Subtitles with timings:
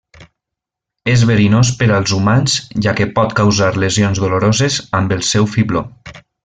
[1.13, 2.57] És verinós per als humans,
[2.87, 5.89] ja que pot causar lesions doloroses amb el seu fibló.